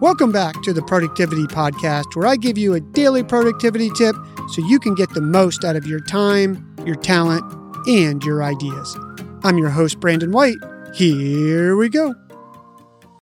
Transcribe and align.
Welcome 0.00 0.32
back 0.32 0.60
to 0.62 0.72
the 0.72 0.82
Productivity 0.82 1.44
Podcast, 1.44 2.16
where 2.16 2.26
I 2.26 2.36
give 2.36 2.58
you 2.58 2.74
a 2.74 2.80
daily 2.80 3.22
productivity 3.22 3.88
tip 3.90 4.16
so 4.50 4.66
you 4.66 4.80
can 4.80 4.94
get 4.94 5.10
the 5.10 5.20
most 5.20 5.64
out 5.64 5.76
of 5.76 5.86
your 5.86 6.00
time, 6.00 6.74
your 6.84 6.96
talent, 6.96 7.44
and 7.86 8.24
your 8.24 8.42
ideas. 8.42 8.98
I'm 9.44 9.58
your 9.58 9.70
host, 9.70 10.00
Brandon 10.00 10.32
White. 10.32 10.56
Here 10.94 11.76
we 11.76 11.88
go. 11.88 12.14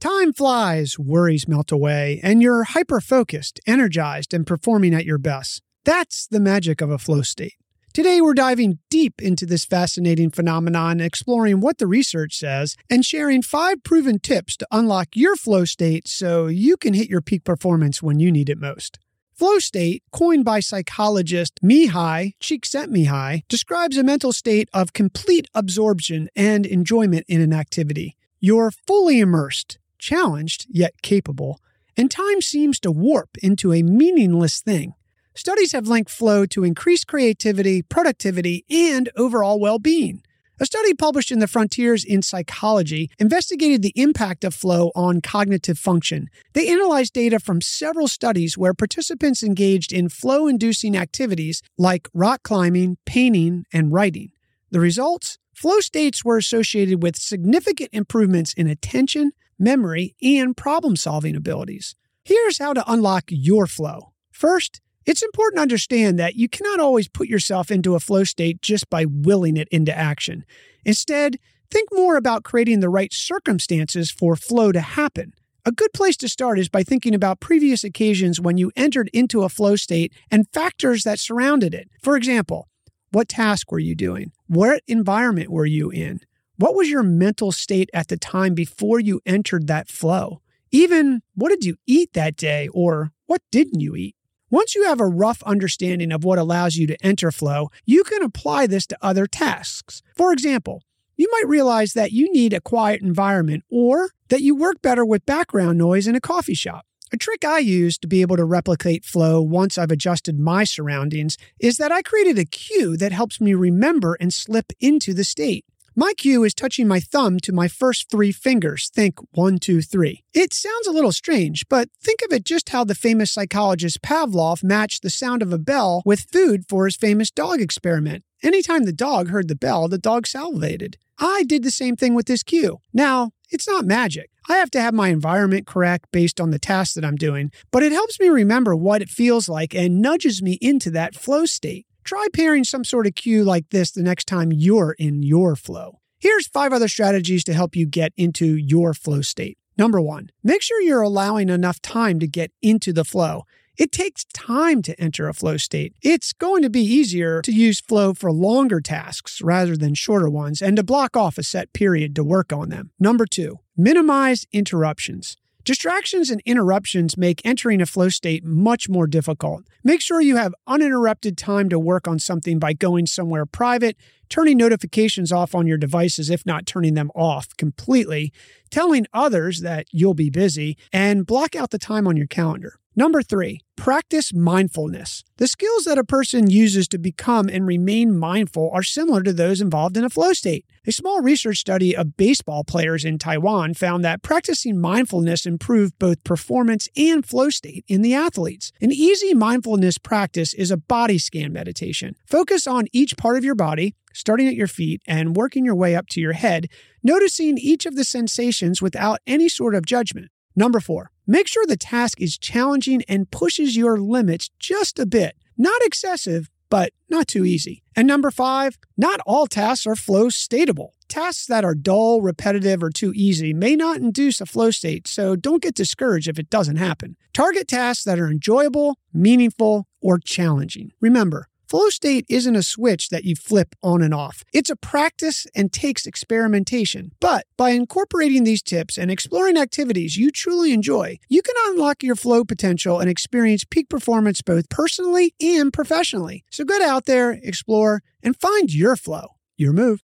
Time 0.00 0.32
flies, 0.32 0.98
worries 0.98 1.48
melt 1.48 1.72
away, 1.72 2.20
and 2.22 2.42
you're 2.42 2.64
hyper 2.64 3.00
focused, 3.00 3.60
energized, 3.66 4.32
and 4.34 4.46
performing 4.46 4.94
at 4.94 5.04
your 5.04 5.18
best. 5.18 5.62
That's 5.84 6.26
the 6.26 6.38
magic 6.38 6.80
of 6.80 6.90
a 6.90 6.98
flow 6.98 7.22
state. 7.22 7.54
Today, 7.98 8.20
we're 8.20 8.32
diving 8.32 8.78
deep 8.90 9.20
into 9.20 9.44
this 9.44 9.64
fascinating 9.64 10.30
phenomenon, 10.30 11.00
exploring 11.00 11.60
what 11.60 11.78
the 11.78 11.86
research 11.88 12.36
says, 12.36 12.76
and 12.88 13.04
sharing 13.04 13.42
five 13.42 13.82
proven 13.82 14.20
tips 14.20 14.56
to 14.58 14.68
unlock 14.70 15.08
your 15.16 15.34
flow 15.34 15.64
state 15.64 16.06
so 16.06 16.46
you 16.46 16.76
can 16.76 16.94
hit 16.94 17.10
your 17.10 17.20
peak 17.20 17.42
performance 17.42 18.00
when 18.00 18.20
you 18.20 18.30
need 18.30 18.48
it 18.48 18.58
most. 18.60 19.00
Flow 19.34 19.58
state, 19.58 20.04
coined 20.12 20.44
by 20.44 20.60
psychologist 20.60 21.58
Mihaly 21.60 22.34
Csikszentmihalyi, 22.40 23.42
describes 23.48 23.96
a 23.96 24.04
mental 24.04 24.32
state 24.32 24.68
of 24.72 24.92
complete 24.92 25.48
absorption 25.52 26.28
and 26.36 26.66
enjoyment 26.66 27.24
in 27.26 27.40
an 27.40 27.52
activity. 27.52 28.16
You're 28.38 28.70
fully 28.70 29.18
immersed, 29.18 29.80
challenged 29.98 30.68
yet 30.70 31.02
capable, 31.02 31.58
and 31.96 32.08
time 32.08 32.42
seems 32.42 32.78
to 32.78 32.92
warp 32.92 33.30
into 33.42 33.72
a 33.72 33.82
meaningless 33.82 34.60
thing. 34.60 34.94
Studies 35.38 35.70
have 35.70 35.86
linked 35.86 36.10
flow 36.10 36.46
to 36.46 36.64
increased 36.64 37.06
creativity, 37.06 37.80
productivity, 37.80 38.64
and 38.68 39.08
overall 39.14 39.60
well 39.60 39.78
being. 39.78 40.20
A 40.58 40.66
study 40.66 40.94
published 40.94 41.30
in 41.30 41.38
the 41.38 41.46
Frontiers 41.46 42.04
in 42.04 42.22
Psychology 42.22 43.08
investigated 43.20 43.80
the 43.80 43.92
impact 43.94 44.42
of 44.42 44.52
flow 44.52 44.90
on 44.96 45.20
cognitive 45.20 45.78
function. 45.78 46.28
They 46.54 46.68
analyzed 46.68 47.12
data 47.12 47.38
from 47.38 47.60
several 47.60 48.08
studies 48.08 48.58
where 48.58 48.74
participants 48.74 49.44
engaged 49.44 49.92
in 49.92 50.08
flow 50.08 50.48
inducing 50.48 50.96
activities 50.96 51.62
like 51.78 52.08
rock 52.12 52.42
climbing, 52.42 52.96
painting, 53.06 53.64
and 53.72 53.92
writing. 53.92 54.32
The 54.72 54.80
results? 54.80 55.38
Flow 55.54 55.78
states 55.78 56.24
were 56.24 56.38
associated 56.38 57.00
with 57.00 57.14
significant 57.14 57.90
improvements 57.92 58.54
in 58.54 58.66
attention, 58.66 59.30
memory, 59.56 60.16
and 60.20 60.56
problem 60.56 60.96
solving 60.96 61.36
abilities. 61.36 61.94
Here's 62.24 62.58
how 62.58 62.72
to 62.72 62.82
unlock 62.90 63.26
your 63.28 63.68
flow. 63.68 64.14
First, 64.32 64.80
it's 65.08 65.22
important 65.22 65.56
to 65.56 65.62
understand 65.62 66.18
that 66.18 66.36
you 66.36 66.50
cannot 66.50 66.80
always 66.80 67.08
put 67.08 67.28
yourself 67.28 67.70
into 67.70 67.94
a 67.94 68.00
flow 68.00 68.24
state 68.24 68.60
just 68.60 68.90
by 68.90 69.06
willing 69.06 69.56
it 69.56 69.66
into 69.70 69.96
action. 69.96 70.44
Instead, 70.84 71.38
think 71.70 71.88
more 71.92 72.18
about 72.18 72.44
creating 72.44 72.80
the 72.80 72.90
right 72.90 73.10
circumstances 73.10 74.10
for 74.10 74.36
flow 74.36 74.70
to 74.70 74.82
happen. 74.82 75.32
A 75.64 75.72
good 75.72 75.94
place 75.94 76.18
to 76.18 76.28
start 76.28 76.58
is 76.58 76.68
by 76.68 76.82
thinking 76.82 77.14
about 77.14 77.40
previous 77.40 77.84
occasions 77.84 78.38
when 78.38 78.58
you 78.58 78.70
entered 78.76 79.08
into 79.14 79.44
a 79.44 79.48
flow 79.48 79.76
state 79.76 80.12
and 80.30 80.46
factors 80.52 81.04
that 81.04 81.18
surrounded 81.18 81.72
it. 81.72 81.88
For 82.02 82.14
example, 82.14 82.68
what 83.10 83.30
task 83.30 83.72
were 83.72 83.78
you 83.78 83.94
doing? 83.94 84.32
What 84.46 84.82
environment 84.86 85.48
were 85.48 85.66
you 85.66 85.88
in? 85.88 86.20
What 86.58 86.74
was 86.74 86.90
your 86.90 87.02
mental 87.02 87.50
state 87.50 87.88
at 87.94 88.08
the 88.08 88.18
time 88.18 88.52
before 88.52 89.00
you 89.00 89.22
entered 89.24 89.68
that 89.68 89.88
flow? 89.88 90.42
Even 90.70 91.22
what 91.34 91.48
did 91.48 91.64
you 91.64 91.76
eat 91.86 92.12
that 92.12 92.36
day 92.36 92.68
or 92.74 93.12
what 93.24 93.40
didn't 93.50 93.80
you 93.80 93.96
eat? 93.96 94.14
Once 94.50 94.74
you 94.74 94.84
have 94.84 94.98
a 94.98 95.06
rough 95.06 95.42
understanding 95.42 96.10
of 96.10 96.24
what 96.24 96.38
allows 96.38 96.76
you 96.76 96.86
to 96.86 96.96
enter 97.04 97.30
flow, 97.30 97.70
you 97.84 98.02
can 98.02 98.22
apply 98.22 98.66
this 98.66 98.86
to 98.86 98.96
other 99.02 99.26
tasks. 99.26 100.02
For 100.16 100.32
example, 100.32 100.82
you 101.18 101.28
might 101.30 101.48
realize 101.48 101.92
that 101.92 102.12
you 102.12 102.32
need 102.32 102.54
a 102.54 102.60
quiet 102.60 103.02
environment 103.02 103.64
or 103.68 104.10
that 104.28 104.40
you 104.40 104.54
work 104.54 104.80
better 104.80 105.04
with 105.04 105.26
background 105.26 105.76
noise 105.76 106.06
in 106.06 106.14
a 106.14 106.20
coffee 106.20 106.54
shop. 106.54 106.86
A 107.12 107.18
trick 107.18 107.44
I 107.44 107.58
use 107.58 107.98
to 107.98 108.08
be 108.08 108.22
able 108.22 108.36
to 108.36 108.44
replicate 108.44 109.04
flow 109.04 109.42
once 109.42 109.76
I've 109.76 109.90
adjusted 109.90 110.38
my 110.38 110.64
surroundings 110.64 111.36
is 111.58 111.76
that 111.76 111.92
I 111.92 112.00
created 112.00 112.38
a 112.38 112.44
cue 112.46 112.96
that 112.96 113.12
helps 113.12 113.42
me 113.42 113.52
remember 113.52 114.16
and 114.18 114.32
slip 114.32 114.72
into 114.80 115.12
the 115.12 115.24
state. 115.24 115.66
My 116.00 116.12
cue 116.16 116.44
is 116.44 116.54
touching 116.54 116.86
my 116.86 117.00
thumb 117.00 117.40
to 117.40 117.52
my 117.52 117.66
first 117.66 118.08
three 118.08 118.30
fingers. 118.30 118.88
Think 118.88 119.18
one, 119.32 119.58
two, 119.58 119.82
three. 119.82 120.22
It 120.32 120.54
sounds 120.54 120.86
a 120.86 120.92
little 120.92 121.10
strange, 121.10 121.64
but 121.68 121.88
think 122.00 122.22
of 122.22 122.32
it 122.32 122.44
just 122.44 122.68
how 122.68 122.84
the 122.84 122.94
famous 122.94 123.32
psychologist 123.32 124.00
Pavlov 124.00 124.62
matched 124.62 125.02
the 125.02 125.10
sound 125.10 125.42
of 125.42 125.52
a 125.52 125.58
bell 125.58 126.02
with 126.06 126.30
food 126.32 126.66
for 126.68 126.84
his 126.84 126.94
famous 126.94 127.32
dog 127.32 127.60
experiment. 127.60 128.22
Anytime 128.44 128.84
the 128.84 128.92
dog 128.92 129.30
heard 129.30 129.48
the 129.48 129.56
bell, 129.56 129.88
the 129.88 129.98
dog 129.98 130.28
salivated. 130.28 130.98
I 131.18 131.42
did 131.42 131.64
the 131.64 131.70
same 131.72 131.96
thing 131.96 132.14
with 132.14 132.26
this 132.26 132.44
cue. 132.44 132.78
Now, 132.92 133.32
it's 133.50 133.66
not 133.66 133.84
magic. 133.84 134.30
I 134.48 134.58
have 134.58 134.70
to 134.70 134.80
have 134.80 134.94
my 134.94 135.08
environment 135.08 135.66
correct 135.66 136.12
based 136.12 136.40
on 136.40 136.52
the 136.52 136.60
task 136.60 136.94
that 136.94 137.04
I'm 137.04 137.16
doing, 137.16 137.50
but 137.72 137.82
it 137.82 137.90
helps 137.90 138.20
me 138.20 138.28
remember 138.28 138.76
what 138.76 139.02
it 139.02 139.08
feels 139.08 139.48
like 139.48 139.74
and 139.74 140.00
nudges 140.00 140.42
me 140.42 140.58
into 140.60 140.92
that 140.92 141.16
flow 141.16 141.44
state. 141.44 141.87
Try 142.08 142.26
pairing 142.32 142.64
some 142.64 142.84
sort 142.84 143.06
of 143.06 143.14
cue 143.14 143.44
like 143.44 143.68
this 143.68 143.90
the 143.90 144.02
next 144.02 144.26
time 144.26 144.50
you're 144.50 144.92
in 144.92 145.22
your 145.22 145.54
flow. 145.54 146.00
Here's 146.18 146.48
five 146.48 146.72
other 146.72 146.88
strategies 146.88 147.44
to 147.44 147.52
help 147.52 147.76
you 147.76 147.84
get 147.84 148.14
into 148.16 148.56
your 148.56 148.94
flow 148.94 149.20
state. 149.20 149.58
Number 149.76 150.00
one, 150.00 150.30
make 150.42 150.62
sure 150.62 150.80
you're 150.80 151.02
allowing 151.02 151.50
enough 151.50 151.82
time 151.82 152.18
to 152.20 152.26
get 152.26 152.50
into 152.62 152.94
the 152.94 153.04
flow. 153.04 153.42
It 153.76 153.92
takes 153.92 154.24
time 154.32 154.80
to 154.84 154.98
enter 154.98 155.28
a 155.28 155.34
flow 155.34 155.58
state. 155.58 155.96
It's 156.00 156.32
going 156.32 156.62
to 156.62 156.70
be 156.70 156.80
easier 156.80 157.42
to 157.42 157.52
use 157.52 157.78
flow 157.78 158.14
for 158.14 158.32
longer 158.32 158.80
tasks 158.80 159.42
rather 159.42 159.76
than 159.76 159.92
shorter 159.92 160.30
ones 160.30 160.62
and 160.62 160.78
to 160.78 160.82
block 160.82 161.14
off 161.14 161.36
a 161.36 161.42
set 161.42 161.74
period 161.74 162.16
to 162.16 162.24
work 162.24 162.54
on 162.54 162.70
them. 162.70 162.90
Number 162.98 163.26
two, 163.26 163.58
minimize 163.76 164.46
interruptions. 164.50 165.36
Distractions 165.68 166.30
and 166.30 166.40
interruptions 166.46 167.18
make 167.18 167.42
entering 167.44 167.82
a 167.82 167.84
flow 167.84 168.08
state 168.08 168.42
much 168.42 168.88
more 168.88 169.06
difficult. 169.06 169.66
Make 169.84 170.00
sure 170.00 170.18
you 170.18 170.36
have 170.36 170.54
uninterrupted 170.66 171.36
time 171.36 171.68
to 171.68 171.78
work 171.78 172.08
on 172.08 172.18
something 172.18 172.58
by 172.58 172.72
going 172.72 173.04
somewhere 173.04 173.44
private, 173.44 173.98
turning 174.28 174.56
notifications 174.56 175.32
off 175.32 175.54
on 175.54 175.66
your 175.66 175.78
devices, 175.78 176.30
if 176.30 176.44
not 176.46 176.66
turning 176.66 176.94
them 176.94 177.10
off 177.14 177.56
completely, 177.56 178.32
telling 178.70 179.06
others 179.12 179.60
that 179.60 179.86
you'll 179.92 180.14
be 180.14 180.30
busy, 180.30 180.76
and 180.92 181.26
block 181.26 181.56
out 181.56 181.70
the 181.70 181.78
time 181.78 182.06
on 182.06 182.16
your 182.16 182.26
calendar. 182.26 182.74
Number 182.98 183.22
three, 183.22 183.60
practice 183.76 184.34
mindfulness. 184.34 185.22
The 185.36 185.46
skills 185.46 185.84
that 185.84 185.98
a 185.98 186.04
person 186.04 186.50
uses 186.50 186.88
to 186.88 186.98
become 186.98 187.48
and 187.48 187.64
remain 187.64 188.18
mindful 188.18 188.72
are 188.74 188.82
similar 188.82 189.22
to 189.22 189.32
those 189.32 189.60
involved 189.60 189.96
in 189.96 190.02
a 190.02 190.10
flow 190.10 190.32
state. 190.32 190.66
A 190.84 190.90
small 190.90 191.20
research 191.20 191.58
study 191.58 191.94
of 191.94 192.16
baseball 192.16 192.64
players 192.64 193.04
in 193.04 193.18
Taiwan 193.18 193.74
found 193.74 194.04
that 194.04 194.22
practicing 194.22 194.80
mindfulness 194.80 195.46
improved 195.46 195.96
both 196.00 196.24
performance 196.24 196.88
and 196.96 197.24
flow 197.24 197.50
state 197.50 197.84
in 197.86 198.02
the 198.02 198.14
athletes. 198.14 198.72
An 198.80 198.90
easy 198.90 199.32
mindfulness 199.32 199.96
practice 199.96 200.52
is 200.52 200.72
a 200.72 200.76
body 200.76 201.18
scan 201.18 201.52
meditation. 201.52 202.16
Focus 202.26 202.66
on 202.66 202.88
each 202.92 203.16
part 203.16 203.36
of 203.36 203.44
your 203.44 203.54
body, 203.54 203.94
starting 204.12 204.48
at 204.48 204.54
your 204.54 204.66
feet 204.66 205.02
and 205.06 205.36
working 205.36 205.64
your 205.64 205.74
way 205.74 205.94
up 205.94 206.08
to 206.08 206.20
your 206.20 206.32
head, 206.32 206.68
noticing 207.02 207.58
each 207.58 207.86
of 207.86 207.96
the 207.96 208.04
sensations 208.04 208.82
without 208.82 209.20
any 209.26 209.48
sort 209.48 209.74
of 209.74 209.86
judgment. 209.86 210.30
Number 210.56 210.80
four, 210.80 211.10
make 211.26 211.46
sure 211.46 211.64
the 211.66 211.76
task 211.76 212.20
is 212.20 212.36
challenging 212.36 213.02
and 213.08 213.30
pushes 213.30 213.76
your 213.76 213.98
limits 213.98 214.50
just 214.58 214.98
a 214.98 215.06
bit. 215.06 215.36
Not 215.56 215.80
excessive, 215.82 216.50
but 216.70 216.92
not 217.08 217.28
too 217.28 217.44
easy. 217.44 217.82
And 217.96 218.06
number 218.06 218.30
five, 218.30 218.78
not 218.96 219.20
all 219.26 219.46
tasks 219.46 219.86
are 219.86 219.96
flow 219.96 220.26
stateable. 220.26 220.90
Tasks 221.08 221.46
that 221.46 221.64
are 221.64 221.74
dull, 221.74 222.20
repetitive, 222.20 222.82
or 222.82 222.90
too 222.90 223.12
easy 223.14 223.54
may 223.54 223.76
not 223.76 223.96
induce 223.96 224.40
a 224.40 224.46
flow 224.46 224.70
state, 224.70 225.08
so 225.08 225.36
don't 225.36 225.62
get 225.62 225.74
discouraged 225.74 226.28
if 226.28 226.38
it 226.38 226.50
doesn't 226.50 226.76
happen. 226.76 227.16
Target 227.32 227.68
tasks 227.68 228.04
that 228.04 228.18
are 228.18 228.28
enjoyable, 228.28 228.98
meaningful, 229.12 229.86
or 230.02 230.18
challenging. 230.18 230.90
Remember, 231.00 231.48
Flow 231.68 231.90
state 231.90 232.24
isn't 232.30 232.56
a 232.56 232.62
switch 232.62 233.10
that 233.10 233.24
you 233.24 233.36
flip 233.36 233.74
on 233.82 234.00
and 234.00 234.14
off. 234.14 234.42
It's 234.54 234.70
a 234.70 234.76
practice 234.76 235.46
and 235.54 235.70
takes 235.70 236.06
experimentation. 236.06 237.12
But 237.20 237.46
by 237.58 237.70
incorporating 237.70 238.44
these 238.44 238.62
tips 238.62 238.96
and 238.96 239.10
exploring 239.10 239.58
activities 239.58 240.16
you 240.16 240.30
truly 240.30 240.72
enjoy, 240.72 241.18
you 241.28 241.42
can 241.42 241.54
unlock 241.66 242.02
your 242.02 242.16
flow 242.16 242.42
potential 242.42 243.00
and 243.00 243.10
experience 243.10 243.66
peak 243.68 243.90
performance 243.90 244.40
both 244.40 244.70
personally 244.70 245.34
and 245.42 245.70
professionally. 245.70 246.42
So 246.50 246.64
get 246.64 246.80
out 246.80 247.04
there, 247.04 247.32
explore, 247.32 248.02
and 248.22 248.34
find 248.34 248.72
your 248.72 248.96
flow. 248.96 249.36
Your 249.58 249.74
move. 249.74 250.02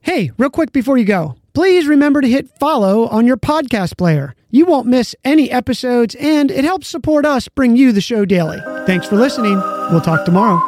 Hey, 0.00 0.30
real 0.36 0.50
quick 0.50 0.72
before 0.72 0.98
you 0.98 1.06
go, 1.06 1.36
please 1.54 1.86
remember 1.86 2.20
to 2.20 2.28
hit 2.28 2.48
follow 2.58 3.08
on 3.08 3.26
your 3.26 3.36
podcast 3.36 3.96
player. 3.96 4.34
You 4.50 4.66
won't 4.66 4.86
miss 4.86 5.16
any 5.24 5.50
episodes, 5.50 6.14
and 6.16 6.50
it 6.50 6.64
helps 6.64 6.86
support 6.86 7.24
us 7.24 7.48
bring 7.48 7.76
you 7.76 7.92
the 7.92 8.00
show 8.00 8.24
daily. 8.24 8.60
Thanks 8.86 9.06
for 9.06 9.16
listening. 9.16 9.56
We'll 9.90 10.00
talk 10.00 10.24
tomorrow. 10.24 10.60